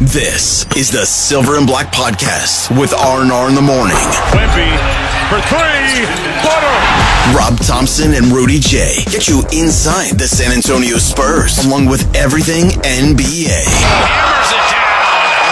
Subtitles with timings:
[0.00, 4.00] This is the Silver and Black Podcast with R&R in the morning.
[4.32, 4.72] Wemby
[5.28, 6.08] for three.
[6.40, 7.36] Butter.
[7.36, 12.70] Rob Thompson and Rudy J get you inside the San Antonio Spurs along with everything
[12.80, 13.60] NBA.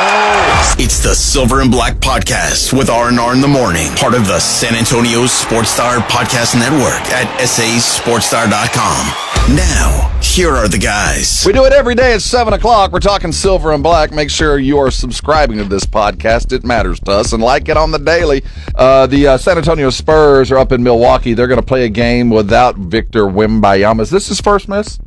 [0.01, 0.77] Hammers.
[0.83, 4.75] It's the Silver and Black Podcast with R&R in the morning, part of the San
[4.75, 9.55] Antonio Sports Star Podcast Network at sasportstar.com.
[9.55, 11.43] Now, here are the guys.
[11.45, 12.93] We do it every day at 7 o'clock.
[12.93, 14.13] We're talking silver and black.
[14.13, 16.53] Make sure you are subscribing to this podcast.
[16.53, 17.33] It matters to us.
[17.33, 18.45] And like it on the daily.
[18.77, 21.35] Uh, the uh, San Antonio Spurs are up in Milwaukee.
[21.35, 24.03] They're going to play a game without Victor Wembanyama.
[24.03, 25.01] Is this his first miss?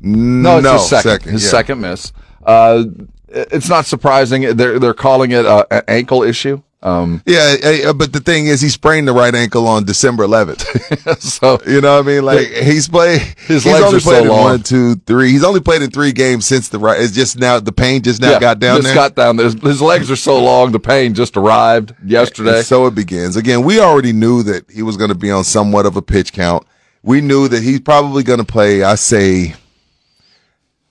[0.00, 1.32] No, it's his second.
[1.32, 1.50] his yeah.
[1.50, 2.12] second miss.
[2.44, 2.84] Uh,
[3.26, 4.56] it's not surprising.
[4.56, 6.62] They're, they're calling it uh, an ankle issue.
[6.82, 11.20] Um, Yeah, but the thing is, he sprained the right ankle on December 11th.
[11.20, 12.24] so you know what I mean?
[12.24, 13.20] Like he's played.
[13.20, 14.44] His he's legs only are so played in long.
[14.44, 15.30] one, two, three.
[15.30, 16.98] He's only played in three games since the right.
[17.00, 18.94] It's just now the pain just now got down just there.
[18.94, 19.44] got down there.
[19.44, 20.72] His, his legs are so long.
[20.72, 22.58] The pain just arrived yesterday.
[22.58, 23.36] And so it begins.
[23.36, 26.32] Again, we already knew that he was going to be on somewhat of a pitch
[26.32, 26.66] count.
[27.02, 29.54] We knew that he's probably going to play, I say,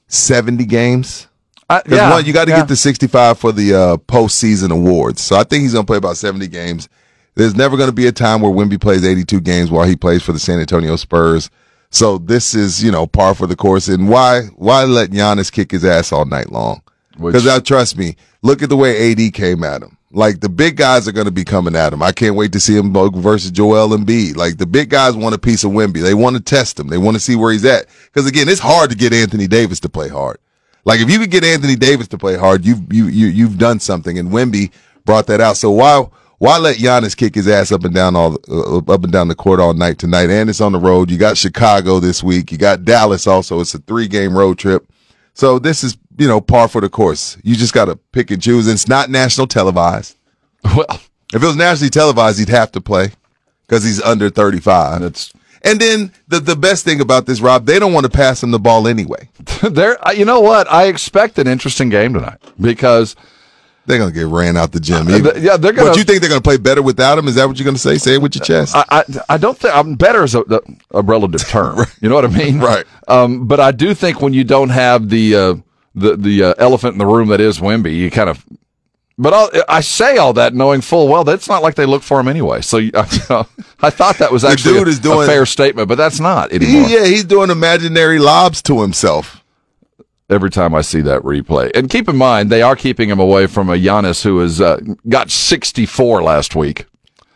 [0.07, 1.27] 70 games.
[1.69, 2.57] I- yeah, one, you got to yeah.
[2.59, 5.21] get the 65 for the uh, postseason awards.
[5.21, 6.89] So I think he's going to play about 70 games.
[7.35, 10.23] There's never going to be a time where Wemby plays 82 games while he plays
[10.23, 11.49] for the San Antonio Spurs.
[11.91, 13.87] So this is, you know, par for the course.
[13.87, 16.81] And why why let Giannis kick his ass all night long?
[17.17, 19.97] Because uh, trust me, look at the way AD came at him.
[20.11, 22.01] Like the big guys are going to be coming at him.
[22.01, 24.35] I can't wait to see him go versus Joel and Embiid.
[24.35, 26.01] Like the big guys want a piece of Wemby.
[26.01, 26.87] They want to test him.
[26.87, 27.85] They want to see where he's at.
[28.05, 30.39] Because again, it's hard to get Anthony Davis to play hard.
[30.85, 33.79] Like if you could get Anthony Davis to play hard, you've you you you've done
[33.79, 34.17] something.
[34.17, 34.71] And Wemby
[35.05, 35.57] brought that out.
[35.57, 36.05] So why
[36.39, 39.35] why let Giannis kick his ass up and down all uh, up and down the
[39.35, 40.29] court all night tonight?
[40.29, 41.11] And it's on the road.
[41.11, 42.51] You got Chicago this week.
[42.51, 43.59] You got Dallas also.
[43.59, 44.87] It's a three game road trip.
[45.33, 47.37] So this is you know par for the course.
[47.43, 48.67] You just got to pick and choose.
[48.67, 50.17] And it's not national televised.
[50.63, 50.85] well,
[51.33, 53.11] If it was nationally televised, he'd have to play
[53.67, 55.01] because he's under thirty five.
[55.01, 55.33] it's
[55.63, 58.51] And then the the best thing about this, Rob, they don't want to pass him
[58.51, 59.29] the ball anyway.
[59.61, 60.05] there.
[60.07, 60.71] uh, You know what?
[60.71, 63.15] I expect an interesting game tonight because
[63.85, 65.07] They're gonna get ran out the gym.
[65.07, 67.27] Uh, yeah, they're gonna- But you think they're gonna play better without him?
[67.27, 67.97] Is that what you're gonna say?
[67.97, 68.75] Say it with your chest.
[68.75, 70.43] I I, I don't think I'm better as a,
[70.91, 71.85] a relative term.
[72.01, 72.59] You know what I mean?
[72.71, 72.85] Right.
[73.07, 75.55] Um, but I do think when you don't have the uh,
[75.95, 78.45] the the uh, elephant in the room that is Wemby, you kind of.
[79.21, 82.19] But I'll, I say all that knowing full well that's not like they look for
[82.21, 82.61] him anyway.
[82.61, 82.77] So
[83.81, 86.51] I thought that was actually dude a, is doing- a fair statement, but that's not
[86.51, 86.89] He- anymore.
[86.89, 89.43] yeah, he's doing imaginary lobs to himself.
[90.29, 91.69] every time I see that replay.
[91.75, 94.79] And keep in mind, they are keeping him away from a Giannis who has uh,
[95.09, 96.85] got 64 last week.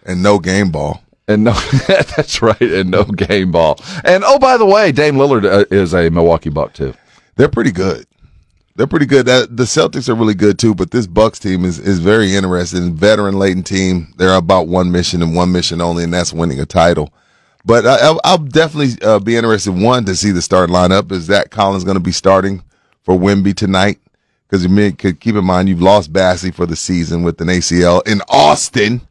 [0.06, 1.02] And no game ball.
[1.28, 1.54] And no,
[1.88, 3.80] that's right, and no game ball.
[4.04, 6.94] And oh, by the way, Dame Lillard uh, is a Milwaukee Buck too.
[7.36, 8.06] They're pretty good.
[8.76, 9.28] They're pretty good.
[9.28, 12.96] That, the Celtics are really good too, but this Bucks team is, is very interesting.
[12.96, 14.14] Veteran laden team.
[14.18, 17.14] They're about one mission and one mission only, and that's winning a title.
[17.66, 21.12] But I, I'll, I'll definitely uh, be interested one to see the start lineup.
[21.12, 22.64] Is that Collins going to be starting
[23.04, 24.00] for Wemby tonight?
[24.48, 27.48] Because you may, could keep in mind you've lost Bassey for the season with an
[27.48, 29.02] ACL in Austin.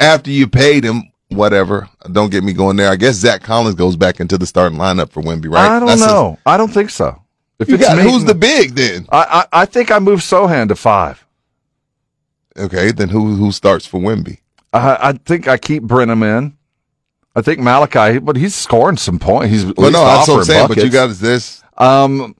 [0.00, 1.88] After you paid him, whatever.
[2.10, 2.90] Don't get me going there.
[2.90, 5.68] I guess Zach Collins goes back into the starting lineup for Wemby, right?
[5.68, 6.38] I don't That's know.
[6.46, 7.22] I don't think so.
[7.58, 9.06] If you it's got, me- who's the big then?
[9.10, 11.24] I, I I think I moved Sochan to five.
[12.56, 14.38] Okay, then who who starts for Wemby?
[14.72, 16.56] I, I think I keep Branham in.
[17.34, 19.50] I think Malaki, but he's scoring some points.
[19.52, 20.68] He's Well, no, that's what I'm saying.
[20.68, 21.20] But you buckets.
[21.20, 21.62] got this.
[21.76, 22.34] Um,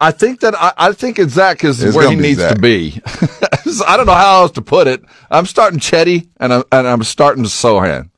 [0.00, 2.54] I think that I, I think Zach is It's where he needs Zach.
[2.54, 3.00] to be.
[3.86, 5.02] I don't know how else to put it.
[5.30, 8.09] I'm starting Chetty and I'm and I'm starting Sochan.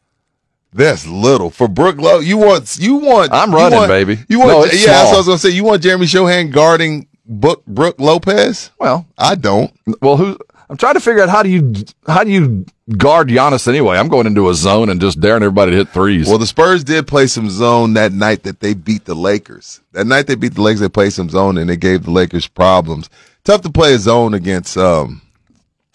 [0.73, 2.21] That's little for Brook Lowe.
[2.21, 3.33] You want you want.
[3.33, 4.19] I'm you running, want- baby.
[4.29, 4.51] You want?
[4.51, 5.51] No, yeah, that's what I was gonna say.
[5.51, 8.71] You want Jeremy Sochan guarding Book Brook Lopez?
[8.79, 9.73] Well, I don't.
[10.01, 10.39] well, who?
[10.71, 11.75] I'm trying to figure out how do you
[12.07, 12.65] how do you
[12.97, 13.99] guard Giannis anyway?
[13.99, 16.27] I'm going into a zone and just daring everybody to hit threes.
[16.27, 19.83] Well, the Spurs did play some zone that night that they beat the Lakers.
[19.93, 22.49] That night they beat the Lakers, they played some zone and they gave the Lakers
[22.49, 23.11] problems.
[23.45, 25.21] Tough to play a zone against um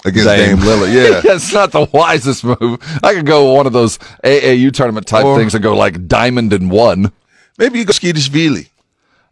[0.08, 0.94] against Dame, Lillard.
[0.94, 1.22] Yeah.
[1.36, 2.80] it's not the wisest move.
[3.04, 6.54] I could go one of those AAU tournament type Or- things and go like diamond
[6.54, 7.12] and one.
[7.58, 8.70] Maybe you go Skeetishvili.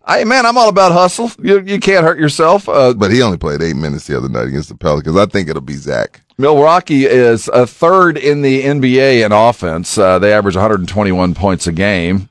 [0.08, 1.32] Hey man, I'm all about hustle.
[1.42, 2.70] You you can't hurt yourself.
[2.70, 5.18] Uh, But he only played eight minutes the other night against the Pelicans.
[5.18, 6.22] I think it'll be Zach.
[6.38, 9.98] Milwaukee is a third in the NBA in offense.
[9.98, 12.30] Uh, they average 121 points a game.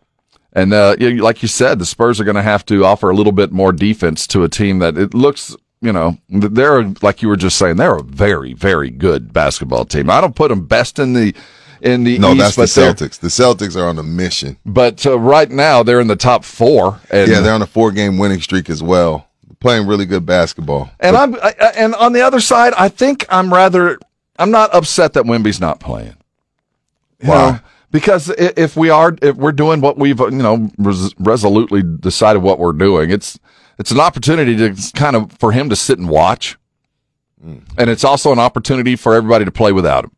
[0.52, 3.32] And uh, like you said, the Spurs are going to have to offer a little
[3.32, 7.36] bit more defense to a team that it looks, you know, they're like you were
[7.36, 10.10] just saying, they're a very, very good basketball team.
[10.10, 11.34] I don't put them best in the
[11.80, 13.18] in the No, East, that's the Celtics.
[13.20, 14.56] The Celtics are on a mission.
[14.64, 17.00] But uh, right now, they're in the top four.
[17.10, 19.28] And, Yeah, they're on a four game winning streak as well.
[19.60, 20.90] Playing really good basketball.
[21.00, 23.98] and I'm I, and on the other side, I think I'm rather
[24.38, 26.16] I'm not upset that Wemby's not playing.
[27.52, 27.60] Know,
[27.90, 32.58] because if we are, if we're doing what we've, you know, res- resolutely decided what
[32.58, 33.38] we're doing, it's,
[33.78, 36.56] it's an opportunity to kind of, for him to sit and watch.
[37.42, 37.58] Hmm.
[37.76, 40.12] And it's also an opportunity for everybody to play without him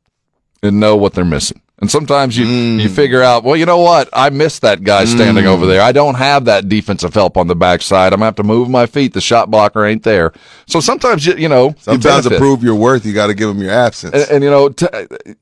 [0.62, 1.61] and know what they're missing.
[1.79, 2.81] And sometimes you, hmm.
[2.81, 4.08] you figure out, well, you know what?
[4.12, 5.14] I missed that guy hmm.
[5.14, 5.82] standing over there.
[5.82, 8.14] I don't have that defensive help on the backside.
[8.14, 9.12] I'm going to have to move my feet.
[9.12, 10.32] The shot blocker ain't there.
[10.67, 13.49] So sometimes, you, you know, you Sometimes to prove your worth, you got to give
[13.49, 14.14] them your absence.
[14.14, 14.87] And, and, you know, t-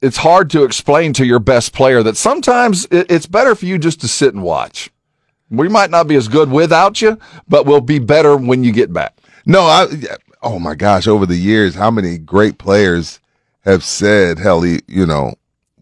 [0.03, 3.79] it's hard to explain to your best player that sometimes it, it's better for you
[3.79, 4.91] just to sit and watch.
[5.51, 7.19] We might not be as good without you,
[7.49, 9.17] but we'll be better when you get back.
[9.47, 9.87] No, I.
[10.43, 11.07] Oh my gosh!
[11.07, 13.21] Over the years, how many great players
[13.65, 15.35] have said, "Hell, you know,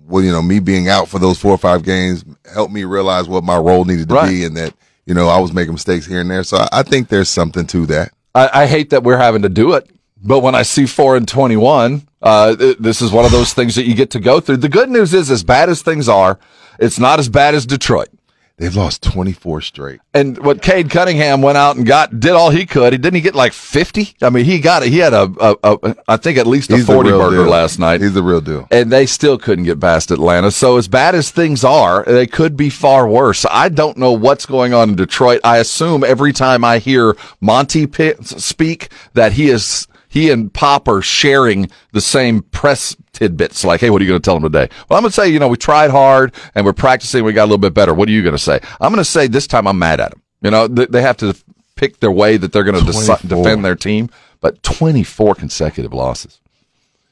[0.07, 3.29] well, you know, me being out for those four or five games helped me realize
[3.29, 4.29] what my role needed to Right.
[4.29, 4.75] be, and that
[5.07, 7.67] you know I was making mistakes here and there." So I, I think there's something
[7.69, 8.13] to that.
[8.35, 9.89] I, I hate that we're having to do it,
[10.23, 13.75] but when I see four and twenty-one, uh, th- this is one of those things
[13.77, 14.59] that you get to go through.
[14.59, 16.39] The good news is, as bad as things are,
[16.79, 18.09] it's not as bad as Detroit.
[18.59, 20.01] They've lost 24 straight.
[20.15, 22.93] And what Cade Cunningham went out and got, did all he could.
[22.93, 24.15] He didn't he get like fifty?
[24.23, 24.91] I mean, he got it.
[24.91, 27.47] He had a, a, a I think at least a He's forty burger deal.
[27.51, 28.01] last night.
[28.03, 28.69] He's the real deal.
[28.71, 30.51] and they still couldn't get past Atlanta.
[30.51, 33.45] So as bad as things are, they could be far worse.
[33.51, 35.41] I don't know what's going on in Detroit.
[35.43, 40.89] I assume every time I hear Monty Pitt speak that he is he and Pop
[40.89, 43.65] are sharing the same press tidbits.
[43.65, 44.69] Like, hey, what are you going to tell them today?
[44.89, 47.25] Well, I'm going to say, you know, we tried hard and we're practicing.
[47.25, 47.95] We got a little bit better.
[47.95, 48.61] What are you going to say?
[48.79, 50.23] I'm going to say this time I'm mad at them.
[50.43, 51.35] You know, th- they have to
[51.77, 54.11] pick their way that they're going to deci- defend their team.
[54.43, 56.43] But 24 consecutive losses.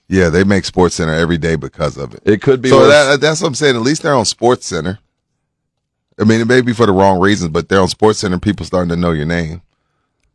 [0.06, 2.20] Yeah, they make Sports Center every day because of it.
[2.26, 2.90] It could be so worse.
[2.90, 3.76] that, that's what I'm saying.
[3.76, 4.98] At least they're on Sports Center.
[6.18, 8.38] I mean, it may be for the wrong reasons, but they're on Sports Center.
[8.38, 9.62] People starting to know your name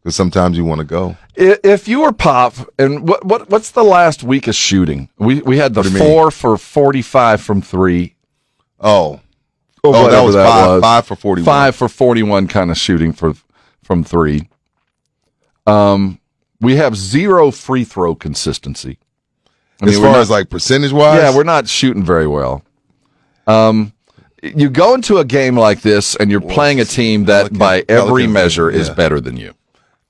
[0.06, 1.18] because sometimes you want to go.
[1.36, 5.10] If you were Pop, and what what what's the last week of shooting?
[5.18, 5.98] We we had the you mean?
[5.98, 8.16] four for forty five from three.
[8.80, 9.19] Oh,
[9.84, 10.81] oh, that was five, was.
[10.84, 11.46] five for forty-one.
[11.46, 13.34] Five for forty one kind of shooting for
[13.81, 14.48] from three.
[15.66, 16.19] Um,
[16.62, 19.00] we have zero free throw consistency.
[19.81, 21.18] I as mean, far not- as like percentage wise.
[21.18, 22.63] yeah, we're not shooting very well.
[23.48, 23.92] Um,
[24.44, 27.78] you go into a game like this, and you're playing a team that, Pelicans- by
[27.90, 28.94] every Pelicans, measure, is yeah.
[28.94, 29.56] better than you.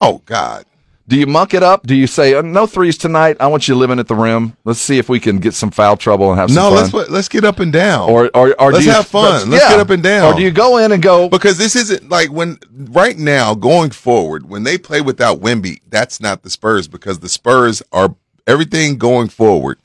[0.06, 0.66] Oh God.
[1.08, 1.86] Do you muck it up?
[1.86, 3.38] Do you say "Uh, no threes tonight?
[3.40, 4.58] I want you living at the rim.
[4.64, 6.74] Let's see if we can get some foul trouble and have some No, fun.
[6.78, 8.10] let's put- let's get up and down.
[8.10, 9.50] or or, or Let's do you, have fun.
[9.52, 10.34] Let's get up and down.
[10.34, 11.30] Or do you go in and go?
[11.30, 12.58] because this isn't like when
[12.92, 17.30] right now going forward when they play without Wemby, that's not the Spurs because the
[17.30, 18.16] Spurs are
[18.48, 19.78] everything going forward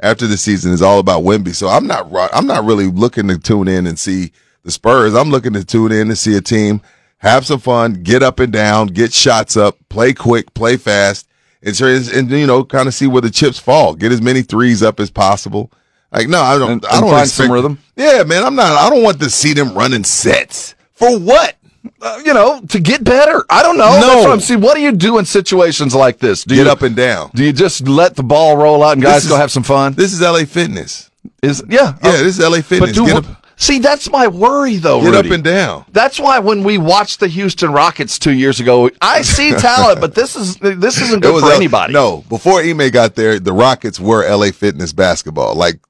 [0.00, 1.54] after the season is all about Wemby.
[1.54, 4.30] So I'm not I'm not really looking to tune in and see
[4.62, 5.14] the Spurs.
[5.14, 6.82] I'm looking to tune in and see a team
[7.18, 11.26] have some fun, get up and down, get shots up, play quick, play fast,
[11.62, 13.94] and so and you know kind of see where the chips fall.
[13.94, 15.72] Get as many threes up as possible.
[16.12, 16.72] Like no, I don't.
[16.72, 17.78] And- I don't find expect, some rhythm?
[17.96, 18.72] Yeah, man, I'm not.
[18.72, 21.56] I don't want to see them running sets for what.
[22.02, 23.44] uh, you know, to get better.
[23.48, 24.00] I don't know.
[24.00, 24.00] No.
[24.00, 24.60] That's what I'm.
[24.60, 26.44] What do you do in situations like this?
[26.44, 27.30] Do Get you up and down.
[27.34, 29.94] Do you just let the ball roll out and guys This go have some fun?
[29.94, 31.10] This is LA Fitness.
[31.42, 32.90] Is yeah, Yeah, Oh, this is LA Fitness.
[32.90, 35.00] But do see that's my worry though.
[35.02, 35.84] get up and down.
[35.92, 40.14] That's why when we watched the Houston Rockets two years ago, I see talent, but
[40.14, 41.92] this is this isn't good for L- anybody.
[41.92, 45.80] No, before Ime got there, the Rockets were LA Fitness basketball, like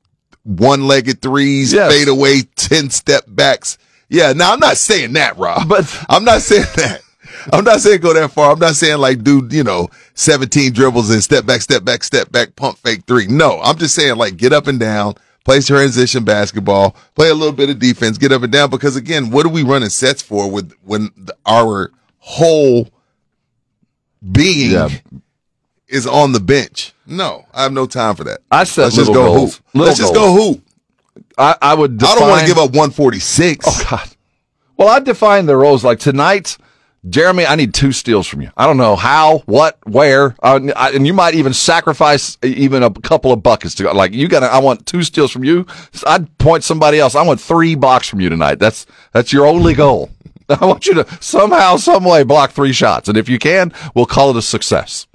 [0.44, 1.92] one-legged threes, Yes.
[1.92, 3.78] fade away, ten step backs.
[4.08, 5.68] Yeah, now I'm not saying that, Rob.
[5.68, 7.00] But- I'm not saying that.
[7.52, 8.52] I'm not saying go that far.
[8.52, 12.30] I'm not saying like do you know 17 dribbles and step back, step back, step
[12.32, 13.26] back, pump fake three.
[13.26, 15.14] No, I'm just saying like get up and down,
[15.46, 18.68] play transition basketball, play a little bit of defense, get up and down.
[18.68, 22.88] Because again, what are we running sets for with when the, our whole
[24.32, 24.88] being Yeah.
[25.88, 26.92] is on the bench?
[27.06, 28.40] No, I have no time for that.
[28.50, 29.56] I set Let's just go goals.
[29.58, 29.64] hoop.
[29.74, 30.62] Little Let's just go hoop.
[31.38, 31.96] I, I would.
[31.96, 33.64] Define, I don't want to give up 146.
[33.68, 34.08] Oh God.
[34.76, 36.58] Well, I define the roles like tonight.
[37.08, 38.50] Jeremy, I need two steals from you.
[38.56, 42.90] I don't know how, what, where, uh, I- and you might even sacrifice even a
[42.90, 43.92] couple of buckets to go.
[43.92, 45.66] Like you got I want two steals from you.
[46.06, 47.14] I'd point somebody else.
[47.14, 48.58] I want three blocks from you tonight.
[48.58, 50.10] That's that's your only goal.
[50.48, 53.08] I want you to somehow, some way block three shots.
[53.08, 55.06] And if you can, we'll call it a success.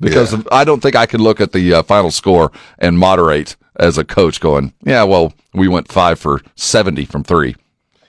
[0.00, 0.42] Because Yeah.
[0.52, 4.04] I don't think I can look at the uh, final score and moderate as a
[4.04, 7.56] coach going, yeah, well, we went five for 70 from three.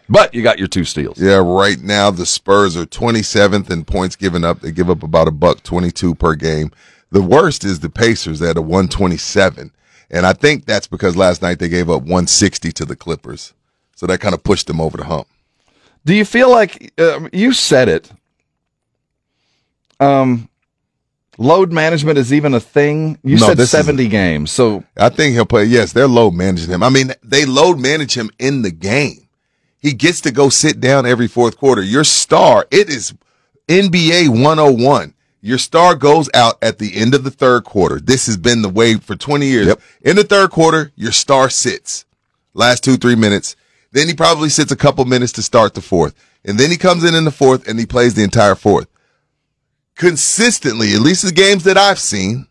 [0.09, 1.19] But you got your two steals.
[1.19, 4.59] Yeah, right now the Spurs are 27th in points given up.
[4.61, 6.71] They give up about a buck 22 per game.
[7.11, 9.71] The worst is the Pacers at a 127.
[10.11, 13.53] And I think that's because last night they gave up 160 to the Clippers.
[13.95, 15.27] So that kind of pushed them over the hump.
[16.05, 18.11] Do you feel like uh, you said it?
[19.99, 20.49] Um,
[21.37, 23.17] load management is even a thing.
[23.23, 25.65] You No, said this is- seventy games, so I think he'll play.
[25.65, 26.81] Yes, they're load managing him.
[26.83, 29.27] I mean, they load manage him in the game.
[29.79, 31.81] He gets to go sit down every fourth quarter.
[31.81, 33.13] Your star, it is
[33.67, 35.13] NBA 101.
[35.41, 37.99] Your star goes out at the end of the third quarter.
[37.99, 39.67] This has been the way for 20 years.
[39.67, 39.81] Yep.
[40.01, 42.05] In the third quarter, your star sits.
[42.53, 43.55] Last two, three minutes.
[43.91, 46.13] Then he probably sits a couple minutes to start the fourth.
[46.43, 48.87] And then he comes in in the fourth and he plays the entire fourth.
[49.95, 52.47] Consistently, at least the games that I've seen,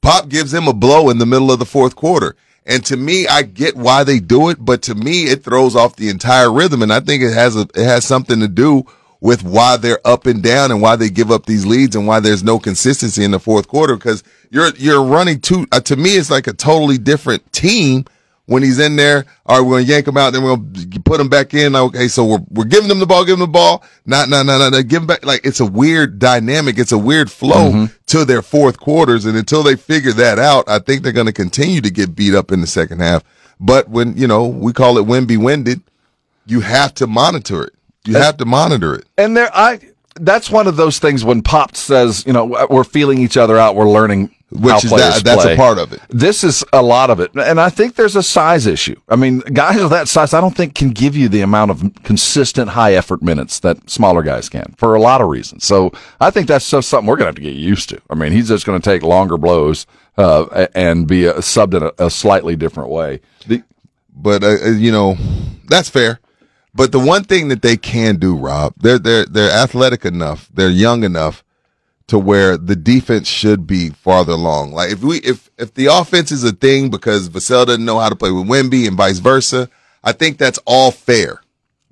[0.00, 2.36] Pop gives him a blow in the middle of the fourth quarter.
[2.66, 5.96] And to me, I get why they do it, but to me, it throws off
[5.96, 6.82] the entire rhythm.
[6.82, 8.84] And I think it has a, it has something to do
[9.20, 12.20] with why they're up and down and why they give up these leads and why
[12.20, 13.96] there's no consistency in the fourth quarter.
[13.96, 18.04] Cause you're, you're running two, uh, to me, it's like a totally different team
[18.46, 19.24] when he's in there.
[19.44, 20.32] All right, we're going to yank him out.
[20.32, 21.76] Then we're going to put him back in.
[21.76, 22.08] Okay.
[22.08, 23.84] So we're, we're giving them the ball, giving them the ball.
[24.06, 25.24] Not, not, not, not, give him back.
[25.24, 26.78] Like it's a weird dynamic.
[26.78, 27.84] It's a weird flow mm-hmm.
[28.06, 29.24] to their fourth quarters.
[29.24, 32.34] And until they figure that out, I think they're going to continue to get beat
[32.34, 33.22] up in the second half.
[33.58, 35.82] But when, you know, we call it Wemby winded,
[36.46, 37.72] you have to monitor it.
[38.04, 39.04] You have to monitor it.
[39.18, 39.80] and there I.
[40.18, 43.74] That's one of those things when Pop says, you know, we're feeling each other out,
[43.74, 46.00] we're learning Which is that- that's a part of it.
[46.08, 48.94] This is a lot of it, and I think there's a size issue.
[49.08, 51.82] I mean, guys of that size, I don't think can give you the amount of
[52.04, 55.64] consistent high effort minutes that smaller guys can for a lot of reasons.
[55.64, 58.00] So I think that's just something we're going to have to get used to.
[58.08, 59.84] I mean, he's just going to take longer blows
[60.16, 63.20] uh, and be uh subbed in a, a slightly different way.
[63.48, 63.62] The,
[64.14, 65.16] but uh, uh, you know
[65.68, 66.20] that's fair.
[66.72, 70.70] But the one thing that they can do, Rob, they're they're they're athletic enough, they're
[70.70, 71.42] young enough
[72.08, 74.72] to where the defense should be farther along.
[74.72, 78.08] Like if we if if the offense is a thing because Vassell doesn't know how
[78.08, 79.68] to play with Wemby and vice versa,
[80.04, 81.42] I think that's all fair.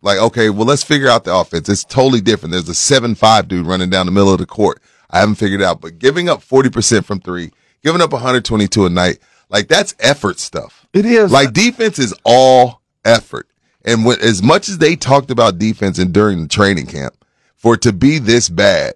[0.02, 1.68] Like okay, well let's figure out the offense.
[1.68, 2.52] It's totally different.
[2.52, 4.80] There's a seven five dude running down the middle of the court.
[5.10, 7.50] I haven't figured it out, but giving up forty percent from three,
[7.82, 9.18] giving up 122 a night,
[9.48, 10.86] like that's effort stuff.
[10.92, 11.32] It is.
[11.32, 13.48] Like defense is all effort.
[13.84, 17.14] And when, as much as they talked about defense and during the training camp,
[17.56, 18.94] for it to be this bad,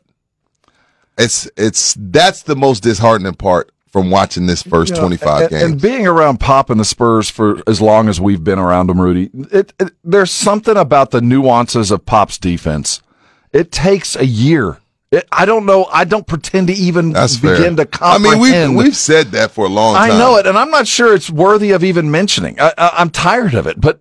[1.19, 5.51] it's it's that's the most disheartening part from watching this first You know, 25 and,
[5.51, 5.63] games.
[5.63, 9.01] And being around Pop and the Spurs for as long as we've been around them,
[9.01, 13.03] Rudy, it, it, there's something about the nuances of Pop's defense.
[13.53, 14.79] It takes a year.
[15.11, 15.87] It, I don't know.
[15.87, 17.87] I don't pretend to even that's begin fair.
[17.87, 18.27] to comprehend.
[18.43, 20.87] I mean, we've we've said that for a long I know it, and I'm not
[20.87, 22.61] sure it's worthy of even mentioning.
[22.61, 23.81] I, I'm tired of it.
[23.81, 24.00] But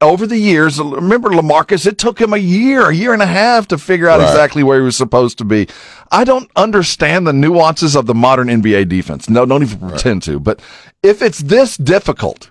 [0.00, 1.88] over the years, remember Lamarcus?
[1.88, 4.28] It took him a year, a year and a half to figure out Right.
[4.30, 5.66] exactly where he was supposed to be.
[6.12, 9.28] I don't understand the nuances of the modern NBA defense.
[9.28, 10.38] No, don't even pretend to.
[10.38, 10.62] But
[11.02, 12.50] if it's this difficult,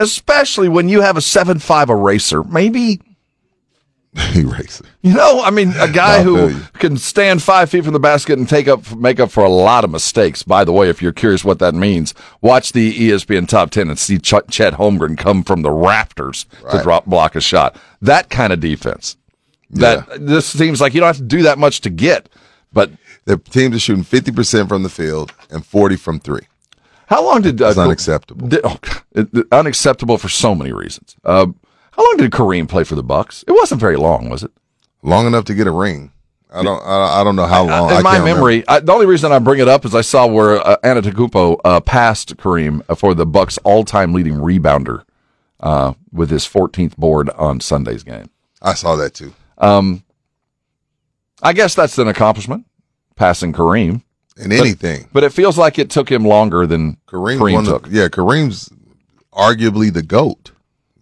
[0.00, 3.00] especially when you have a seven-five eraser, maybe
[4.34, 4.84] Eraser.
[5.02, 6.60] you know, I mean, a guy who you.
[6.74, 9.84] can stand five feet from the basket and take up, make up for a lot
[9.84, 10.42] of mistakes.
[10.42, 13.98] By the way, if you're curious what that means, watch the ESPN top 10 and
[13.98, 17.76] see Ch- Chet Holmgren come from the rafters to drop, block a shot.
[18.02, 19.16] That kind of defense.
[19.70, 22.28] That this seems like you don't have to do that much to get,
[22.72, 22.90] but
[23.26, 26.48] The teams are shooting 50% from the field and 40 from three.
[27.06, 28.48] how long did, uh, It's unacceptable.
[28.48, 28.78] Di- oh,
[29.12, 31.14] it- unacceptable for so many reasons.
[31.24, 31.46] Uh,
[32.00, 33.44] how long did Kareem play for the Bucks?
[33.46, 34.50] It wasn't very long, was it?
[35.02, 36.12] Long enough to get a ring.
[36.50, 36.82] I don't.
[36.82, 37.92] I, I don't know how long.
[37.92, 40.26] I in my memory, I, the only reason I bring it up is I saw
[40.26, 45.04] where uh, Antetokounmpo uh, passed Kareem for the Bucks' all-time leading rebounder
[45.60, 48.30] uh, with his 14th board on Sunday's game.
[48.62, 49.34] I saw that too.
[51.42, 52.66] I guess that's an accomplishment,
[53.14, 54.02] passing Kareem,
[54.36, 55.08] And anything.
[55.12, 57.86] but it feels like it took him longer than Kareem, Kareem, took.
[57.86, 58.70] Of, yeah, Kareem's
[59.32, 60.50] arguably the goat.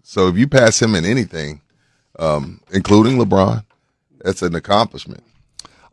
[0.09, 1.61] So if you pass him in anything,
[2.19, 3.63] um, including LeBron,
[4.23, 5.23] that's an accomplishment.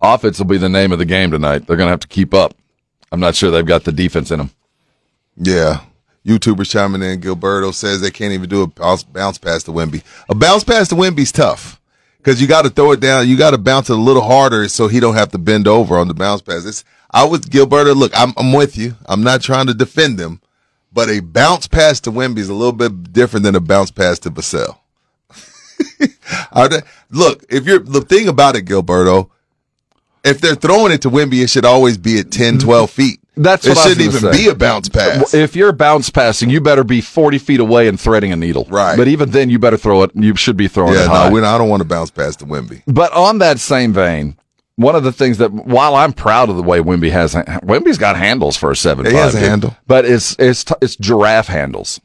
[0.02, 1.68] Offense will be the name of the game tonight.
[1.68, 2.56] They're going to have to keep up.
[3.12, 4.52] I'm not sure they've got the defense in them.
[5.36, 5.82] Yeah.
[6.26, 7.20] YouTubers chiming in.
[7.20, 10.02] Gilberto says they can't even do a bounce, bounce pass to Wemby.
[10.30, 11.82] A bounce pass to Wemby's tough
[12.20, 13.28] because you got to throw it down.
[13.28, 15.98] You got to bounce it a little harder so he don't have to bend over
[15.98, 16.64] on the bounce pass.
[16.66, 17.94] It's, I was Gilberto.
[17.94, 18.96] Look, I'm, I'm with you.
[19.08, 20.40] I'm not trying to defend him,
[20.96, 24.18] but a bounce pass to Wemby is a little bit different than a bounce pass
[24.20, 24.80] to Vassell.
[27.12, 29.30] Look, if you're the thing about it, Gilberto,
[30.24, 33.20] if they're throwing it to Wemby, it should always be at 10, 12 feet.
[33.36, 34.32] That's it shouldn't even say.
[34.32, 35.34] be a bounce pass.
[35.34, 38.66] If you're bounce passing, you better be 40 feet away and threading a needle.
[38.70, 38.96] Right.
[38.96, 40.12] But even then, you better throw it.
[40.16, 41.30] You should be throwing yeah, it high.
[41.30, 42.84] no, I don't want to bounce past the Wemby.
[42.88, 44.38] But on that same vein,
[44.78, 48.18] one of the things that while I'm proud of the way Wemby has, Wemby's got
[48.18, 49.06] handles for a seven.
[49.06, 49.76] He has a handle.
[49.88, 52.02] but it's it's it's giraffe handles.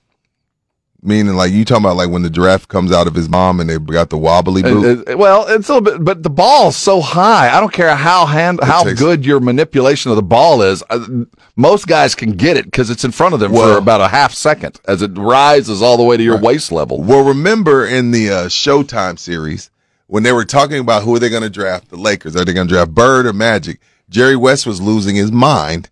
[1.02, 3.70] Meaning, like you talking about, like when the giraffe comes out of his mom and
[3.70, 5.08] they got the wobbly boot.
[5.08, 7.48] Uh, uh, well, it's a little bit, but the ball's so high.
[7.48, 10.84] I don't care how hand how takes- good your manipulation of the ball is.
[10.90, 11.24] Uh,
[11.56, 14.34] most guys can get it because it's in front of them for about a half
[14.34, 17.02] second as it rises all the way to your waist level.
[17.02, 19.70] Well, remember in the uh, Showtime series
[20.10, 22.52] when they were talking about who are they going to draft, the Lakers, are they
[22.52, 23.80] going to draft Bird or Magic?
[24.08, 25.88] Jerry West was losing his mind.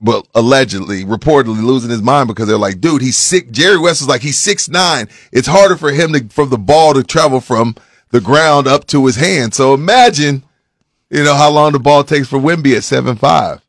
[0.00, 3.50] Well, allegedly, reportedly losing his mind because they're like, dude, he's sick.
[3.50, 5.08] Jerry West was like, he's six nine.
[5.32, 7.76] It's harder for him to from the ball to travel from
[8.10, 9.54] the ground up to his hand.
[9.54, 10.42] So imagine,
[11.08, 13.62] you know, how long the ball takes for Wemby at seven five.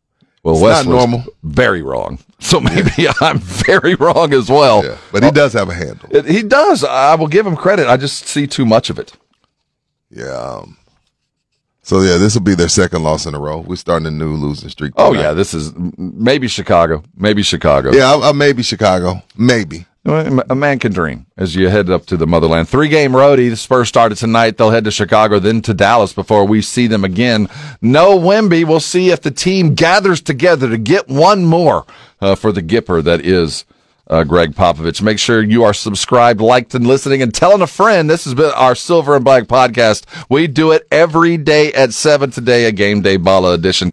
[0.43, 1.23] Well, It's West not normal.
[1.43, 2.19] very wrong.
[2.39, 4.83] So maybe I'm very wrong as well.
[4.83, 6.23] Yeah, but he uh, does have a handle.
[6.23, 6.83] He does.
[6.83, 7.87] I will give him credit.
[7.87, 9.13] I just see too much of it.
[10.09, 10.31] Yeah.
[10.31, 10.77] Um,
[11.81, 13.59] so yeah, this will be their second loss in a row.
[13.59, 14.93] We're starting a new losing streak.
[14.97, 17.93] Oh yeah, this is maybe Chicago, maybe Chicago.
[17.93, 19.85] Yeah, I, I maybe Chicago, maybe.
[20.05, 22.69] A man can dream as you head up to the motherland.
[22.69, 23.49] Three game roadie.
[23.49, 24.55] The Spurs started tonight.
[24.55, 27.49] They'll head to Chicago, then to Dallas before we see them again.
[27.81, 28.65] No Wemby.
[28.65, 31.85] We'll see if the team gathers together to get one more
[32.21, 33.65] uh, for the Gipper that is
[34.09, 35.01] uh, Gregg Popovich.
[35.01, 38.09] Make sure you are subscribed, liked, and listening, and telling a friend.
[38.09, 40.05] This has been our Silver and Black podcast.
[40.29, 43.91] We do it every day at seven today, a game day bala edition.